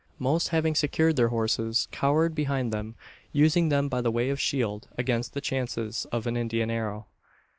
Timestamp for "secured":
0.73-1.15